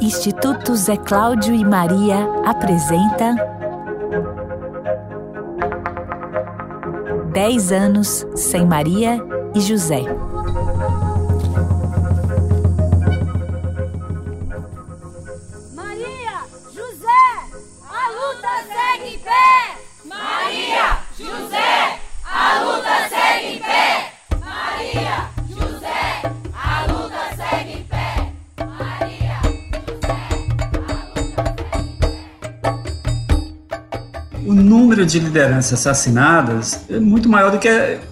Instituto 0.00 0.74
Zé 0.76 0.96
Cláudio 0.96 1.54
e 1.54 1.64
Maria 1.64 2.28
apresenta 2.44 3.34
10 7.32 7.72
anos 7.72 8.26
sem 8.34 8.66
Maria 8.66 9.18
e 9.54 9.60
José. 9.60 10.02
Maria, 15.74 16.42
José, 16.72 17.13
de 35.14 35.20
lideranças 35.20 35.72
assassinadas 35.74 36.80
é 36.90 36.98
muito 36.98 37.28
maior 37.28 37.52
do 37.52 37.58
que 37.60 37.68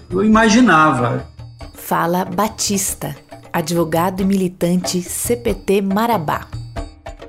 eu 0.09 0.23
imaginava. 0.23 1.25
Fala 1.73 2.23
Batista, 2.23 3.13
advogado 3.51 4.21
e 4.21 4.25
militante 4.25 5.01
CPT 5.01 5.81
Marabá. 5.81 6.47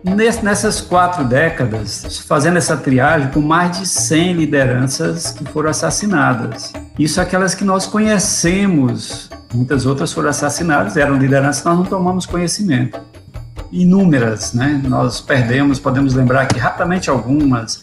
Nes- 0.05 0.41
Nessas 0.43 0.81
quatro 0.81 1.25
décadas, 1.25 2.19
fazendo 2.29 2.57
essa 2.59 2.77
triagem, 2.77 3.31
com 3.33 3.41
mais 3.41 3.81
de 3.81 3.89
100 3.89 4.35
lideranças 4.35 5.33
que 5.33 5.45
foram 5.47 5.71
assassinadas. 5.71 6.73
Isso 6.97 7.21
aquelas 7.21 7.53
que 7.55 7.65
nós 7.65 7.85
conhecemos, 7.87 9.29
muitas 9.53 9.87
outras 9.87 10.13
foram 10.13 10.29
assassinadas, 10.29 10.97
eram 10.97 11.17
lideranças 11.17 11.63
que 11.63 11.69
nós 11.69 11.79
não 11.79 11.85
tomamos 11.87 12.27
conhecimento. 12.27 13.01
Inúmeras, 13.73 14.53
né? 14.53 14.81
Nós 14.87 15.21
perdemos, 15.21 15.81
podemos 15.81 16.15
lembrar 16.15 16.43
aqui 16.43 16.61
rapidamente 16.61 17.11
algumas. 17.11 17.83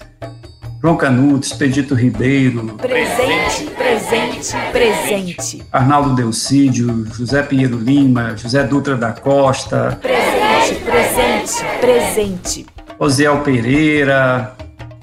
João 0.81 0.97
Canuto, 0.97 1.45
Expedito 1.45 1.93
Ribeiro, 1.93 2.63
Presente, 2.73 3.69
presente, 3.77 4.57
presente. 4.71 5.63
Arnaldo 5.71 6.15
Delcídio, 6.15 7.05
José 7.13 7.43
Pinheiro 7.43 7.77
Lima, 7.77 8.35
José 8.35 8.63
Dutra 8.63 8.95
da 8.95 9.11
Costa, 9.11 9.99
Presente, 10.01 10.83
presente, 10.83 11.65
presente. 11.79 12.65
Osiel 12.97 13.41
Pereira, 13.41 14.55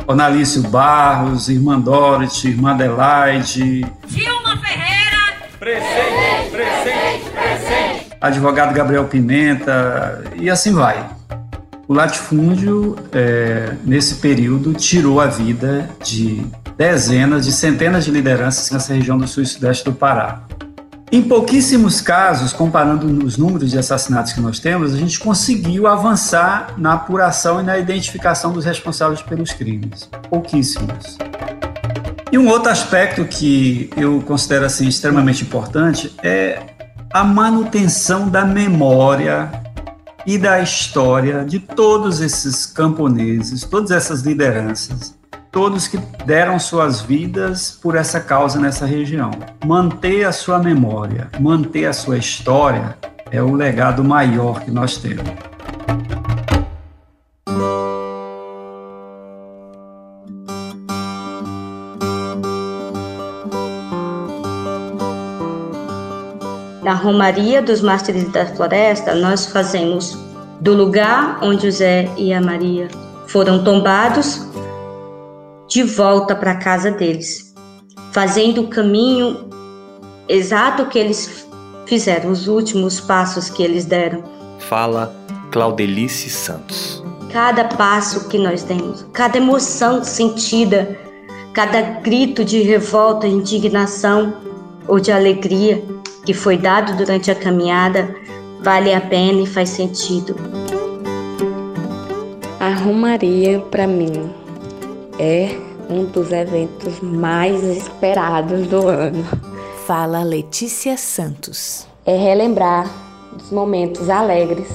Onalício 0.08 0.62
Barros, 0.62 1.48
Irmã 1.48 1.78
Dorothy, 1.78 2.48
Irmã 2.48 2.72
Adelaide, 2.72 3.86
Dilma 4.08 4.56
Ferreira! 4.56 4.98
advogado 8.20 8.74
Gabriel 8.74 9.04
Pimenta, 9.04 10.24
e 10.34 10.50
assim 10.50 10.72
vai. 10.72 11.08
O 11.88 11.94
latifúndio, 11.94 12.96
é, 13.12 13.72
nesse 13.82 14.16
período, 14.16 14.74
tirou 14.74 15.22
a 15.22 15.26
vida 15.26 15.88
de 16.04 16.44
dezenas, 16.76 17.46
de 17.46 17.52
centenas 17.52 18.04
de 18.04 18.10
lideranças 18.10 18.70
nessa 18.70 18.92
região 18.92 19.16
do 19.16 19.26
sul 19.26 19.42
e 19.42 19.46
sudeste 19.46 19.86
do 19.86 19.94
Pará. 19.94 20.42
Em 21.10 21.22
pouquíssimos 21.22 22.02
casos, 22.02 22.52
comparando 22.52 23.06
os 23.24 23.38
números 23.38 23.70
de 23.70 23.78
assassinatos 23.78 24.34
que 24.34 24.40
nós 24.42 24.58
temos, 24.58 24.92
a 24.92 24.98
gente 24.98 25.18
conseguiu 25.18 25.86
avançar 25.86 26.74
na 26.76 26.92
apuração 26.92 27.58
e 27.58 27.62
na 27.62 27.78
identificação 27.78 28.52
dos 28.52 28.66
responsáveis 28.66 29.22
pelos 29.22 29.54
crimes. 29.54 30.10
Pouquíssimos. 30.28 31.16
E 32.30 32.36
um 32.36 32.48
outro 32.48 32.70
aspecto 32.70 33.24
que 33.24 33.88
eu 33.96 34.22
considero 34.26 34.66
assim 34.66 34.86
extremamente 34.86 35.42
importante 35.42 36.14
é 36.22 36.60
a 37.10 37.24
manutenção 37.24 38.28
da 38.28 38.44
memória 38.44 39.50
e 40.28 40.36
da 40.36 40.60
história 40.60 41.42
de 41.42 41.58
todos 41.58 42.20
esses 42.20 42.66
camponeses, 42.66 43.64
todas 43.64 43.90
essas 43.90 44.20
lideranças, 44.20 45.16
todos 45.50 45.88
que 45.88 45.96
deram 46.26 46.58
suas 46.58 47.00
vidas 47.00 47.78
por 47.82 47.96
essa 47.96 48.20
causa 48.20 48.60
nessa 48.60 48.84
região. 48.84 49.30
Manter 49.64 50.26
a 50.26 50.32
sua 50.32 50.58
memória, 50.58 51.30
manter 51.40 51.86
a 51.86 51.94
sua 51.94 52.18
história 52.18 52.94
é 53.30 53.40
o 53.40 53.54
legado 53.54 54.04
maior 54.04 54.60
que 54.60 54.70
nós 54.70 54.98
temos. 54.98 55.30
Na 66.88 66.94
Romaria 66.94 67.60
dos 67.60 67.82
Mártires 67.82 68.32
da 68.32 68.46
Floresta, 68.46 69.14
nós 69.14 69.44
fazemos 69.44 70.16
do 70.58 70.72
lugar 70.72 71.38
onde 71.42 71.66
José 71.66 72.10
e 72.16 72.32
a 72.32 72.40
Maria 72.40 72.88
foram 73.26 73.62
tombados 73.62 74.40
de 75.68 75.82
volta 75.82 76.34
para 76.34 76.52
a 76.52 76.56
casa 76.56 76.90
deles, 76.90 77.54
fazendo 78.10 78.62
o 78.62 78.68
caminho 78.68 79.50
exato 80.30 80.86
que 80.86 80.98
eles 80.98 81.46
fizeram, 81.84 82.30
os 82.30 82.48
últimos 82.48 82.98
passos 82.98 83.50
que 83.50 83.62
eles 83.62 83.84
deram. 83.84 84.24
Fala 84.58 85.14
Claudelice 85.52 86.30
Santos. 86.30 87.04
Cada 87.30 87.64
passo 87.64 88.30
que 88.30 88.38
nós 88.38 88.62
demos, 88.62 89.04
cada 89.12 89.36
emoção 89.36 90.02
sentida, 90.02 90.98
cada 91.52 91.82
grito 92.00 92.42
de 92.42 92.62
revolta, 92.62 93.26
indignação 93.26 94.32
ou 94.86 94.98
de 94.98 95.12
alegria 95.12 95.84
que 96.28 96.34
foi 96.34 96.58
dado 96.58 96.94
durante 96.94 97.30
a 97.30 97.34
caminhada 97.34 98.14
vale 98.60 98.92
a 98.92 99.00
pena 99.00 99.40
e 99.40 99.46
faz 99.46 99.70
sentido. 99.70 100.36
A 102.60 102.68
Romaria, 102.74 103.60
para 103.70 103.86
mim, 103.86 104.30
é 105.18 105.58
um 105.88 106.04
dos 106.04 106.30
eventos 106.30 107.00
mais 107.00 107.64
esperados 107.64 108.66
do 108.66 108.88
ano. 108.88 109.24
Fala 109.86 110.22
Letícia 110.22 110.98
Santos. 110.98 111.86
É 112.04 112.14
relembrar 112.14 112.86
dos 113.32 113.50
momentos 113.50 114.10
alegres 114.10 114.68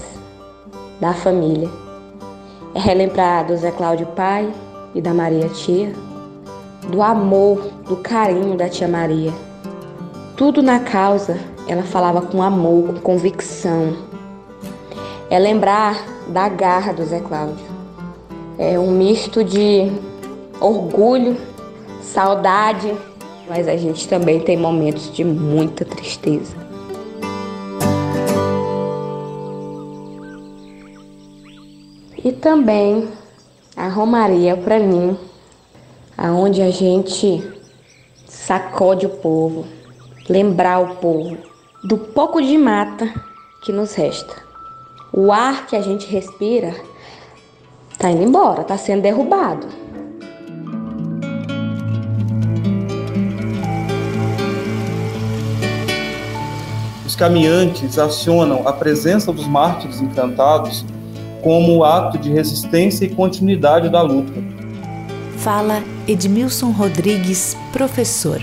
da 0.99 1.13
família. 1.13 1.69
É 2.73 2.79
relembrar 2.79 3.45
do 3.45 3.55
Zé 3.55 3.69
Cláudio 3.69 4.07
pai 4.07 4.51
e 4.95 5.01
da 5.01 5.13
Maria 5.13 5.47
tia, 5.49 5.93
do 6.89 7.03
amor, 7.03 7.59
do 7.87 7.97
carinho 7.97 8.57
da 8.57 8.67
tia 8.67 8.87
Maria. 8.87 9.31
Tudo 10.35 10.63
na 10.63 10.79
causa 10.79 11.39
ela 11.67 11.83
falava 11.83 12.21
com 12.21 12.41
amor, 12.41 12.95
com 12.95 12.99
convicção. 12.99 13.95
É 15.29 15.37
lembrar 15.37 15.95
da 16.27 16.49
garra 16.49 16.91
do 16.91 17.05
Zé 17.05 17.19
Cláudio. 17.19 17.65
É 18.57 18.77
um 18.79 18.91
misto 18.91 19.43
de 19.43 19.91
orgulho, 20.59 21.37
saudade, 22.01 22.93
mas 23.47 23.67
a 23.67 23.77
gente 23.77 24.07
também 24.07 24.39
tem 24.39 24.57
momentos 24.57 25.11
de 25.13 25.23
muita 25.23 25.85
tristeza. 25.85 26.55
E 32.23 32.31
também 32.31 33.07
a 33.75 33.87
Romaria 33.87 34.57
para 34.57 34.79
mim, 34.79 35.17
aonde 36.17 36.61
a 36.61 36.71
gente 36.71 37.43
sacode 38.27 39.05
o 39.05 39.09
povo, 39.09 39.65
lembrar 40.29 40.79
o 40.79 40.95
povo 40.95 41.37
do 41.83 41.97
pouco 41.97 42.41
de 42.41 42.57
mata 42.57 43.13
que 43.61 43.71
nos 43.71 43.93
resta. 43.93 44.33
O 45.11 45.31
ar 45.31 45.67
que 45.67 45.75
a 45.75 45.81
gente 45.81 46.07
respira 46.07 46.73
tá 47.97 48.09
indo 48.09 48.23
embora, 48.23 48.63
tá 48.63 48.77
sendo 48.77 49.01
derrubado. 49.01 49.67
Os 57.05 57.15
caminhantes 57.15 57.99
acionam 57.99 58.67
a 58.67 58.73
presença 58.73 59.31
dos 59.31 59.45
mártires 59.45 60.01
encantados 60.01 60.83
como 61.43 61.83
ato 61.83 62.17
de 62.17 62.31
resistência 62.31 63.05
e 63.05 63.09
continuidade 63.13 63.89
da 63.89 64.01
luta. 64.01 64.33
Fala 65.37 65.83
Edmilson 66.07 66.71
Rodrigues, 66.71 67.55
professor. 67.71 68.41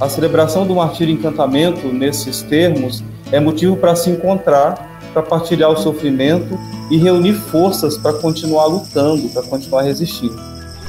A 0.00 0.08
celebração 0.08 0.66
do 0.66 0.74
martírio 0.74 1.14
encantamento, 1.14 1.86
nesses 1.88 2.42
termos, 2.42 3.02
é 3.30 3.38
motivo 3.38 3.76
para 3.76 3.94
se 3.94 4.10
encontrar, 4.10 5.00
para 5.12 5.22
partilhar 5.22 5.70
o 5.70 5.76
sofrimento 5.76 6.58
e 6.90 6.96
reunir 6.96 7.34
forças 7.34 7.96
para 7.96 8.12
continuar 8.14 8.66
lutando, 8.66 9.28
para 9.28 9.42
continuar 9.44 9.82
resistindo. 9.82 10.36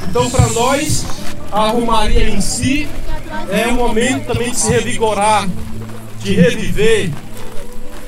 Então, 0.09 0.29
para 0.29 0.47
nós, 0.49 1.05
a 1.51 1.69
Romaria 1.69 2.29
em 2.29 2.41
si 2.41 2.87
é 3.51 3.67
um 3.67 3.75
momento 3.75 4.25
também 4.25 4.49
de 4.49 4.57
se 4.57 4.71
revigorar, 4.71 5.47
de 6.19 6.33
reviver, 6.33 7.11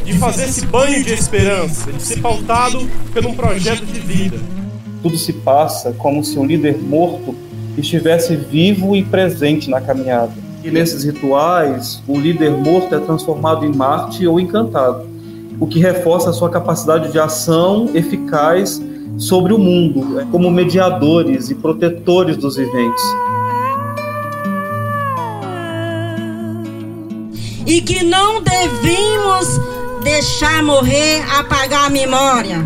de 0.04 0.14
fazer 0.14 0.46
esse 0.46 0.66
banho 0.66 1.04
de 1.04 1.14
esperança, 1.14 1.92
de 1.92 2.02
ser 2.02 2.20
pautado 2.22 2.90
por 3.14 3.26
um 3.26 3.36
projeto 3.36 3.86
de 3.86 4.00
vida. 4.00 4.38
Tudo 5.04 5.18
se 5.18 5.32
passa 5.32 5.92
como 5.94 6.24
se 6.24 6.40
um 6.40 6.46
líder 6.46 6.78
morto 6.80 7.36
estivesse 7.78 8.36
vivo 8.36 8.96
e 8.96 9.04
presente 9.04 9.70
na 9.70 9.80
caminhada. 9.80 10.47
E 10.64 10.72
nesses 10.72 11.04
rituais, 11.04 12.02
o 12.08 12.20
líder 12.20 12.52
morto 12.52 12.94
é 12.94 13.00
transformado 13.00 13.66
em 13.66 13.74
Marte 13.74 14.26
ou 14.28 14.40
encantado. 14.40 15.06
o 15.60 15.66
que 15.66 15.80
reforça 15.80 16.30
a 16.30 16.34
sua 16.34 16.50
capacidade 16.50 17.12
de 17.12 17.20
ação 17.20 17.90
eficaz 17.96 18.80
sobre 19.18 19.54
o 19.54 19.58
mundo, 19.58 20.06
né, 20.06 20.28
como 20.32 20.52
mediadores 20.52 21.50
e 21.50 21.56
protetores 21.56 22.38
dos 22.38 22.58
viventes. 22.58 23.04
E 27.66 27.82
que 27.82 28.04
não 28.04 28.42
devemos 28.42 29.60
deixar 30.04 30.62
morrer, 30.64 31.24
apagar 31.38 31.88
a 31.88 31.90
memória. 31.90 32.64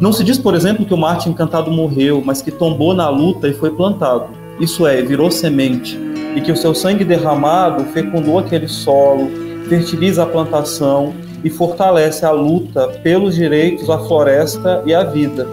Não 0.00 0.12
se 0.12 0.24
diz, 0.24 0.38
por 0.38 0.54
exemplo, 0.54 0.86
que 0.86 0.94
o 0.94 0.96
Marte 0.96 1.28
encantado 1.28 1.70
morreu, 1.70 2.22
mas 2.24 2.40
que 2.40 2.50
tombou 2.50 2.94
na 2.94 3.08
luta 3.08 3.48
e 3.48 3.54
foi 3.54 3.70
plantado. 3.70 4.26
Isso 4.60 4.86
é, 4.86 5.02
virou 5.02 5.30
semente, 5.30 5.98
e 6.34 6.40
que 6.40 6.52
o 6.52 6.56
seu 6.56 6.74
sangue 6.74 7.04
derramado 7.04 7.84
fecundou 7.86 8.38
aquele 8.38 8.68
solo, 8.68 9.30
fertiliza 9.68 10.22
a 10.22 10.26
plantação 10.26 11.14
e 11.42 11.50
fortalece 11.50 12.24
a 12.24 12.30
luta 12.30 12.88
pelos 13.02 13.34
direitos 13.34 13.88
à 13.90 13.98
floresta 13.98 14.82
e 14.86 14.94
à 14.94 15.04
vida. 15.04 15.46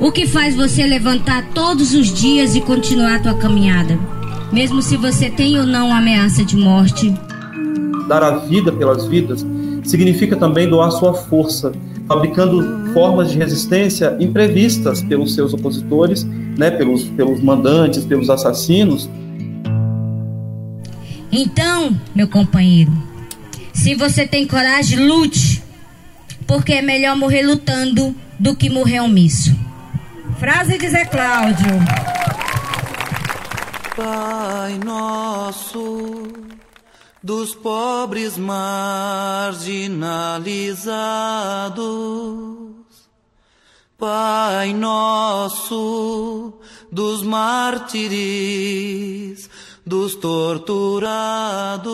O 0.00 0.10
que 0.10 0.26
faz 0.26 0.56
você 0.56 0.84
levantar 0.84 1.50
todos 1.54 1.94
os 1.94 2.12
dias 2.12 2.54
e 2.54 2.60
continuar 2.60 3.16
a 3.16 3.20
tua 3.20 3.34
caminhada? 3.34 3.98
Mesmo 4.52 4.82
se 4.82 4.96
você 4.96 5.30
tem 5.30 5.58
ou 5.58 5.66
não 5.66 5.92
ameaça 5.92 6.44
de 6.44 6.56
morte. 6.56 7.14
Dar 8.08 8.22
a 8.22 8.38
vida 8.38 8.70
pelas 8.72 9.06
vidas 9.06 9.44
significa 9.84 10.36
também 10.36 10.68
doar 10.68 10.90
sua 10.90 11.14
força, 11.14 11.72
fabricando 12.06 12.92
formas 12.92 13.30
de 13.30 13.38
resistência 13.38 14.16
imprevistas 14.20 15.02
pelos 15.02 15.34
seus 15.34 15.54
opositores, 15.54 16.24
né, 16.58 16.70
pelos, 16.70 17.04
pelos 17.04 17.40
mandantes, 17.40 18.04
pelos 18.04 18.28
assassinos. 18.28 19.08
Então, 21.36 22.00
meu 22.14 22.28
companheiro, 22.28 22.92
se 23.72 23.96
você 23.96 24.24
tem 24.24 24.46
coragem, 24.46 25.00
lute, 25.04 25.60
porque 26.46 26.74
é 26.74 26.82
melhor 26.82 27.16
morrer 27.16 27.42
lutando 27.42 28.14
do 28.38 28.54
que 28.54 28.70
morrer 28.70 29.00
omisso. 29.00 29.52
Frase 30.38 30.78
de 30.78 30.88
Zé 30.88 31.04
Cláudio. 31.04 31.66
Pai 33.96 34.78
nosso 34.78 36.22
dos 37.20 37.52
pobres 37.52 38.38
marginalizados, 38.38 39.74
Pai 43.98 44.72
nosso 44.74 46.52
dos 46.92 47.24
mártires, 47.24 47.90
dos 49.86 50.14
torturados. 50.14 51.84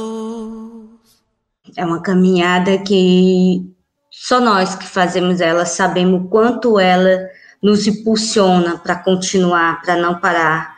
É 1.76 1.84
uma 1.84 2.00
caminhada 2.00 2.78
que 2.78 3.70
só 4.10 4.40
nós 4.40 4.74
que 4.74 4.86
fazemos 4.86 5.40
ela 5.40 5.64
sabemos 5.64 6.22
o 6.22 6.24
quanto 6.28 6.78
ela 6.78 7.28
nos 7.62 7.86
impulsiona 7.86 8.78
para 8.78 8.96
continuar, 8.96 9.82
para 9.82 9.96
não 9.96 10.18
parar, 10.18 10.76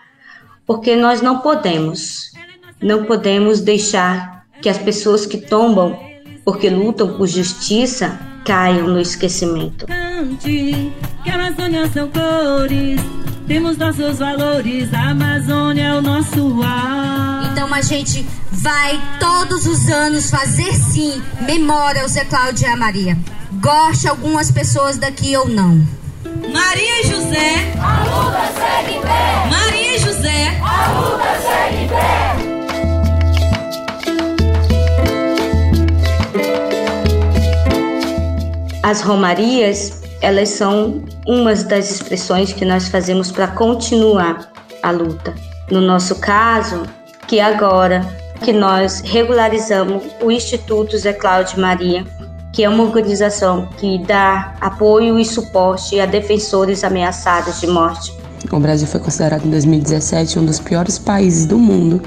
porque 0.66 0.96
nós 0.96 1.22
não 1.22 1.38
podemos, 1.38 2.32
não 2.80 3.04
podemos 3.04 3.60
deixar 3.60 4.46
que 4.60 4.68
as 4.68 4.78
pessoas 4.78 5.24
que 5.26 5.38
tombam 5.38 5.98
porque 6.44 6.68
lutam 6.68 7.16
por 7.16 7.26
justiça 7.26 8.18
caiam 8.44 8.88
no 8.88 9.00
esquecimento. 9.00 9.86
Cante, 9.86 10.92
que 11.22 11.30
a 11.30 11.34
Amazônia 11.34 11.88
são 11.88 12.10
cores, 12.10 13.00
temos 13.46 13.76
nossos 13.76 14.18
valores, 14.18 14.92
a 14.94 15.10
Amazônia 15.10 15.82
é 15.84 15.94
o 15.94 16.02
nosso 16.02 16.62
ar. 16.62 17.50
Então 17.50 17.72
a 17.72 17.80
gente 17.80 18.26
vai 18.50 19.00
todos 19.18 19.66
os 19.66 19.88
anos 19.88 20.30
fazer 20.30 20.72
sim 20.74 21.22
memória 21.40 22.02
ao 22.02 22.08
Zé 22.08 22.24
Cláudio 22.24 22.66
e 22.66 22.70
a 22.70 22.76
Maria. 22.76 23.18
Goste 23.60 24.08
algumas 24.08 24.50
pessoas 24.50 24.96
daqui 24.96 25.36
ou 25.36 25.48
não. 25.48 25.86
Maria 26.52 27.00
e 27.02 27.06
José. 27.08 27.72
A 27.80 28.04
luta 28.04 28.52
segue 28.54 28.98
em 28.98 29.00
pé. 29.02 29.46
Maria 29.50 29.96
e 29.96 29.98
José. 29.98 30.60
A 30.60 30.92
luta 30.98 31.40
segue 31.40 31.84
em 31.84 31.88
pé. 31.88 32.52
As 38.82 39.00
romarias, 39.00 40.01
elas 40.22 40.50
são 40.50 41.02
umas 41.26 41.64
das 41.64 41.90
expressões 41.90 42.52
que 42.52 42.64
nós 42.64 42.86
fazemos 42.88 43.32
para 43.32 43.48
continuar 43.48 44.50
a 44.80 44.90
luta. 44.92 45.34
No 45.68 45.80
nosso 45.80 46.14
caso, 46.14 46.84
que 47.26 47.40
agora 47.40 48.06
que 48.42 48.52
nós 48.52 49.00
regularizamos 49.00 50.04
o 50.22 50.30
Instituto 50.30 50.96
Zé 50.96 51.12
Cláudio 51.12 51.60
Maria, 51.60 52.06
que 52.52 52.62
é 52.62 52.68
uma 52.68 52.84
organização 52.84 53.68
que 53.78 53.98
dá 54.04 54.54
apoio 54.60 55.18
e 55.18 55.24
suporte 55.24 55.98
a 55.98 56.06
defensores 56.06 56.84
ameaçados 56.84 57.60
de 57.60 57.66
morte. 57.66 58.12
O 58.50 58.60
Brasil 58.60 58.86
foi 58.86 59.00
considerado 59.00 59.46
em 59.46 59.50
2017 59.50 60.38
um 60.38 60.44
dos 60.44 60.60
piores 60.60 60.98
países 60.98 61.46
do 61.46 61.58
mundo 61.58 62.02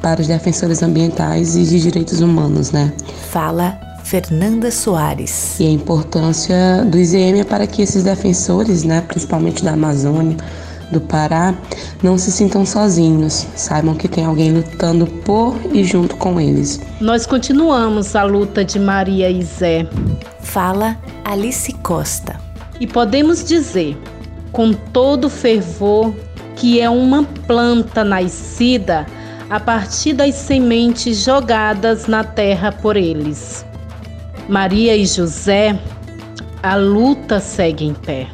para 0.00 0.20
os 0.20 0.26
defensores 0.26 0.82
ambientais 0.82 1.56
e 1.56 1.64
de 1.64 1.80
direitos 1.80 2.20
humanos, 2.20 2.70
né? 2.70 2.92
Fala 3.30 3.87
Fernanda 4.08 4.70
Soares. 4.70 5.60
E 5.60 5.66
a 5.66 5.70
importância 5.70 6.82
do 6.82 6.96
IZM 6.96 7.40
é 7.40 7.44
para 7.44 7.66
que 7.66 7.82
esses 7.82 8.04
defensores, 8.04 8.82
né, 8.82 9.02
principalmente 9.02 9.62
da 9.62 9.72
Amazônia, 9.72 10.34
do 10.90 10.98
Pará, 10.98 11.54
não 12.02 12.16
se 12.16 12.32
sintam 12.32 12.64
sozinhos, 12.64 13.46
saibam 13.54 13.94
que 13.94 14.08
tem 14.08 14.24
alguém 14.24 14.50
lutando 14.50 15.06
por 15.06 15.54
e 15.74 15.84
junto 15.84 16.16
com 16.16 16.40
eles. 16.40 16.80
Nós 17.02 17.26
continuamos 17.26 18.16
a 18.16 18.22
luta 18.22 18.64
de 18.64 18.78
Maria 18.78 19.28
e 19.30 19.42
Zé. 19.44 19.86
Fala 20.40 20.96
Alice 21.22 21.70
Costa. 21.74 22.40
E 22.80 22.86
podemos 22.86 23.44
dizer, 23.44 23.94
com 24.52 24.72
todo 24.72 25.28
fervor, 25.28 26.14
que 26.56 26.80
é 26.80 26.88
uma 26.88 27.24
planta 27.46 28.02
nascida 28.04 29.04
a 29.50 29.60
partir 29.60 30.14
das 30.14 30.34
sementes 30.34 31.22
jogadas 31.22 32.06
na 32.06 32.24
terra 32.24 32.72
por 32.72 32.96
eles. 32.96 33.67
Maria 34.48 34.96
e 34.96 35.04
José, 35.04 35.78
a 36.62 36.74
luta 36.74 37.38
segue 37.38 37.84
em 37.84 37.92
pé. 37.92 38.26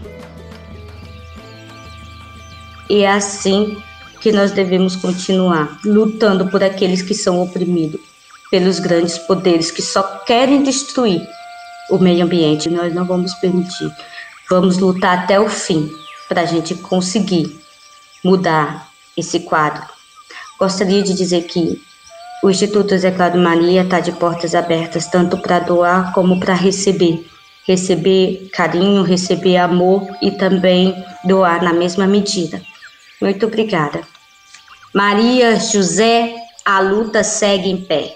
E 2.88 3.02
é 3.02 3.10
assim 3.10 3.76
que 4.20 4.30
nós 4.30 4.52
devemos 4.52 4.94
continuar 4.94 5.76
lutando 5.84 6.46
por 6.46 6.62
aqueles 6.62 7.02
que 7.02 7.14
são 7.14 7.42
oprimidos, 7.42 8.00
pelos 8.48 8.78
grandes 8.78 9.18
poderes 9.18 9.72
que 9.72 9.82
só 9.82 10.02
querem 10.24 10.62
destruir 10.62 11.20
o 11.90 11.98
meio 11.98 12.24
ambiente. 12.24 12.70
Nós 12.70 12.94
não 12.94 13.04
vamos 13.04 13.34
permitir. 13.34 13.90
Vamos 14.48 14.78
lutar 14.78 15.18
até 15.18 15.40
o 15.40 15.48
fim 15.48 15.90
para 16.28 16.42
a 16.42 16.46
gente 16.46 16.76
conseguir 16.76 17.60
mudar 18.22 18.88
esse 19.16 19.40
quadro. 19.40 19.82
Gostaria 20.60 21.02
de 21.02 21.12
dizer 21.12 21.42
que 21.42 21.82
o 22.44 22.50
Instituto 22.50 22.94
Zé 22.98 23.10
Maria 23.34 23.84
está 23.84 24.00
de 24.00 24.12
portas 24.12 24.54
abertas 24.54 25.06
tanto 25.06 25.38
para 25.38 25.60
doar 25.60 26.12
como 26.12 26.38
para 26.38 26.52
receber. 26.52 27.26
Receber 27.66 28.50
carinho, 28.52 29.02
receber 29.02 29.56
amor 29.56 30.06
e 30.20 30.30
também 30.30 30.94
doar 31.24 31.64
na 31.64 31.72
mesma 31.72 32.06
medida. 32.06 32.60
Muito 33.18 33.46
obrigada. 33.46 34.02
Maria, 34.94 35.58
José, 35.58 36.34
a 36.66 36.80
luta 36.80 37.24
segue 37.24 37.70
em 37.70 37.82
pé. 37.82 38.14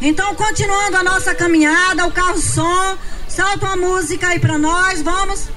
Então, 0.00 0.34
continuando 0.34 0.96
a 0.96 1.02
nossa 1.02 1.34
caminhada, 1.34 2.06
o 2.06 2.12
carro 2.12 2.38
som, 2.38 2.96
solta 3.28 3.66
uma 3.66 3.76
música 3.76 4.28
aí 4.28 4.40
para 4.40 4.56
nós, 4.56 5.02
vamos. 5.02 5.50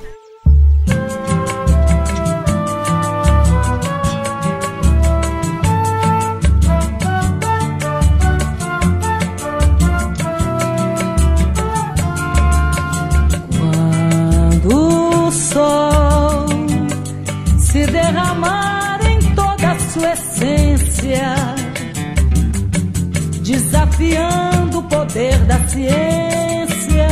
Desafiando 23.50 24.78
o 24.78 24.84
poder 24.84 25.36
da 25.46 25.58
ciência 25.68 27.08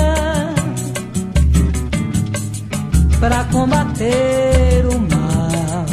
para 3.19 3.43
combater 3.45 4.85
o 4.85 4.99
mal. 4.99 5.87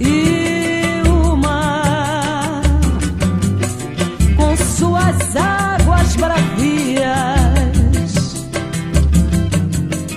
E 0.00 1.02
o 1.06 1.36
mar, 1.36 2.62
com 4.34 4.56
suas 4.56 5.36
águas 5.36 6.16
bravias, 6.16 7.04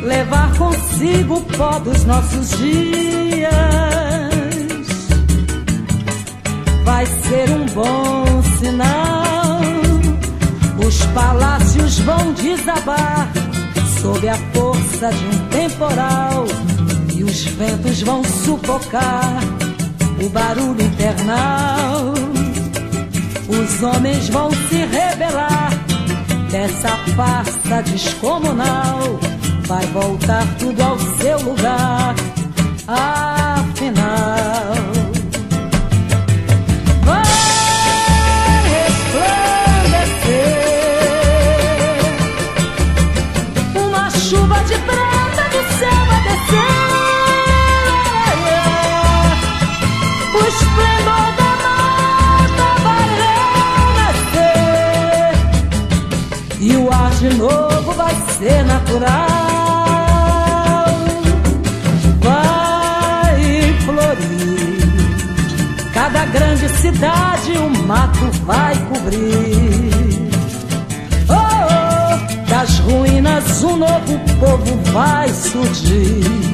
levar 0.01 0.57
consigo 0.57 1.35
o 1.35 1.41
pó 1.41 1.79
dos 1.79 2.05
nossos 2.05 2.57
dias. 2.59 3.78
Vai 6.99 7.05
ser 7.05 7.49
um 7.51 7.65
bom 7.67 8.25
sinal. 8.59 9.61
Os 10.85 11.05
palácios 11.13 11.99
vão 11.99 12.33
desabar 12.33 13.31
sob 14.01 14.27
a 14.27 14.35
força 14.53 15.09
de 15.09 15.25
um 15.25 15.47
temporal 15.47 16.45
e 17.15 17.23
os 17.23 17.45
ventos 17.45 18.01
vão 18.01 18.21
sufocar 18.21 19.39
o 20.21 20.27
barulho 20.27 20.81
infernal. 20.81 22.13
Os 23.47 23.81
homens 23.81 24.27
vão 24.27 24.51
se 24.51 24.75
rebelar 24.75 25.71
dessa 26.51 26.97
pasta 27.15 27.81
descomunal. 27.83 28.99
Vai 29.67 29.85
voltar 29.85 30.45
tudo 30.59 30.81
ao 30.81 30.99
seu 30.99 31.41
lugar, 31.43 32.13
afinal. 32.85 34.78
Ser 58.39 58.63
natural. 58.63 59.27
Vai 62.21 63.73
florir 63.85 64.89
cada 65.93 66.25
grande 66.25 66.69
cidade, 66.77 67.51
o 67.57 67.69
mato 67.85 68.31
vai 68.45 68.75
cobrir. 68.87 70.29
Oh, 71.27 71.33
oh, 71.33 72.49
das 72.49 72.79
ruínas 72.79 73.63
um 73.63 73.75
novo 73.75 74.19
povo 74.39 74.79
vai 74.93 75.29
surgir 75.29 76.49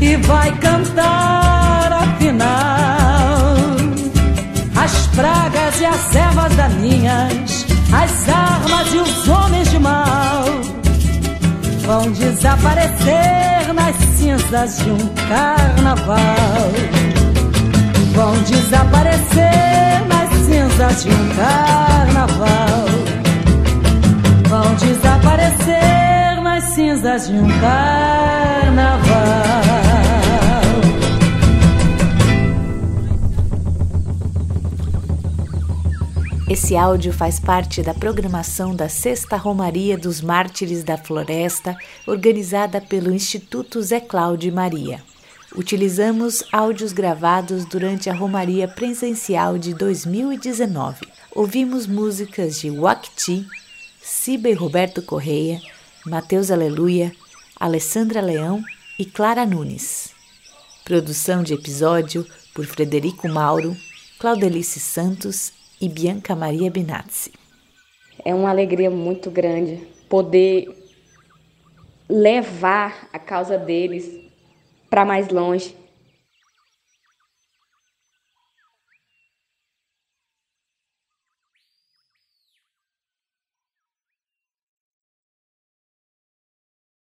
e 0.00 0.16
vai 0.18 0.56
cantar 0.58 1.92
afinal 1.92 3.56
as 4.76 5.06
pragas 5.08 5.80
e 5.80 5.84
as 5.84 6.14
ervas 6.14 6.54
daninhas, 6.54 7.66
as 7.92 8.28
armas 8.28 8.94
e 8.94 8.98
homens 9.28 9.70
de 9.70 9.78
mal 9.78 10.44
vão 11.86 12.10
desaparecer 12.10 13.72
nas 13.72 13.94
cinzas 14.16 14.78
de 14.78 14.90
um 14.90 15.08
carnaval. 15.28 16.18
Vão 18.12 18.34
desaparecer 18.42 20.04
nas 20.08 20.28
cinzas 20.46 21.04
de 21.04 21.10
um 21.10 21.28
carnaval. 21.36 22.86
Vão 24.48 24.74
desaparecer 24.74 26.42
nas 26.42 26.64
cinzas 26.64 27.28
de 27.28 27.34
um 27.34 27.48
carnaval. 27.60 29.65
Esse 36.56 36.74
áudio 36.74 37.12
faz 37.12 37.38
parte 37.38 37.82
da 37.82 37.92
programação 37.92 38.74
da 38.74 38.88
Sexta 38.88 39.36
Romaria 39.36 39.98
dos 39.98 40.22
Mártires 40.22 40.82
da 40.82 40.96
Floresta, 40.96 41.76
organizada 42.06 42.80
pelo 42.80 43.12
Instituto 43.12 43.82
Zé 43.82 44.00
Cláudio 44.00 44.50
Maria. 44.54 45.04
Utilizamos 45.54 46.42
áudios 46.50 46.94
gravados 46.94 47.66
durante 47.66 48.08
a 48.08 48.14
Romaria 48.14 48.66
presencial 48.66 49.58
de 49.58 49.74
2019. 49.74 51.06
Ouvimos 51.30 51.86
músicas 51.86 52.58
de 52.58 52.70
Wakti, 52.70 53.46
Ciba 54.00 54.48
e 54.48 54.54
Roberto 54.54 55.02
Correia, 55.02 55.60
Mateus 56.06 56.50
Aleluia, 56.50 57.12
Alessandra 57.60 58.22
Leão 58.22 58.64
e 58.98 59.04
Clara 59.04 59.44
Nunes. 59.44 60.08
Produção 60.86 61.42
de 61.42 61.52
episódio 61.52 62.26
por 62.54 62.64
Frederico 62.64 63.28
Mauro, 63.28 63.76
Claudelice 64.18 64.80
Santos 64.80 65.52
e 65.80 65.88
Bianca 65.88 66.34
Maria 66.34 66.70
Binazzi. 66.70 67.32
É 68.24 68.34
uma 68.34 68.50
alegria 68.50 68.90
muito 68.90 69.30
grande 69.30 69.86
poder 70.08 70.68
levar 72.08 73.08
a 73.12 73.18
causa 73.18 73.58
deles 73.58 74.20
para 74.88 75.04
mais 75.04 75.28
longe, 75.28 75.74